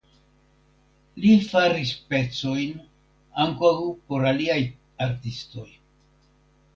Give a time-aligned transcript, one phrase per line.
[1.25, 2.79] Li faris pecojn
[3.43, 3.71] ankaŭ
[4.07, 4.57] por aliaj
[5.07, 5.67] artistoj.